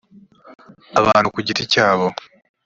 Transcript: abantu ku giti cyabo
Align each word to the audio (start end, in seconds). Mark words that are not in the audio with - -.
abantu 0.99 1.27
ku 1.33 1.39
giti 1.47 1.63
cyabo 1.71 2.05